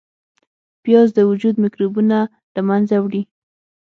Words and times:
پیاز 0.83 1.07
د 1.17 1.19
وجود 1.29 1.55
میکروبونه 1.63 2.17
له 2.53 2.61
منځه 2.69 2.95
وړي 2.99 3.21